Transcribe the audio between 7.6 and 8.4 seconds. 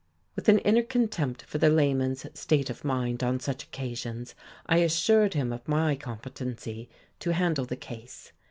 the case.